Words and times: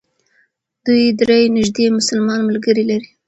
دوی 0.85 1.03
درې 1.21 1.39
نژدې 1.57 1.85
مسلمان 1.97 2.39
ملګري 2.49 2.83
لري. 2.91 3.07